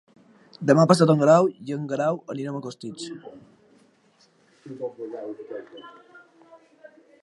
Demà 0.69 0.85
passat 0.91 1.11
en 1.13 1.19
Grau 1.23 1.49
i 1.67 1.75
en 1.75 1.83
Guerau 1.91 2.17
aniran 2.35 2.57
a 2.59 2.63
Costitx. 2.65 3.07